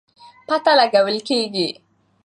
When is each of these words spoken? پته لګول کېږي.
پته 0.47 0.71
لګول 0.79 1.17
کېږي. 1.27 1.67